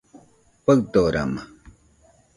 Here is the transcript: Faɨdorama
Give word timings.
Faɨdorama 0.63 1.39